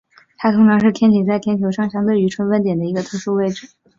[0.37, 3.69] 它通常是天体在天球上相对于春分点的一个特殊位置。